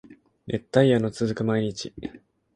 [0.47, 1.93] 熱帯夜の続く毎日